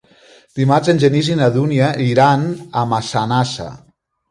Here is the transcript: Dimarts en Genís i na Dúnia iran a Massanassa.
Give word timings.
Dimarts 0.59 0.89
en 0.93 1.01
Genís 1.03 1.29
i 1.33 1.37
na 1.41 1.51
Dúnia 1.59 1.91
iran 2.07 2.49
a 2.83 2.89
Massanassa. 2.95 3.71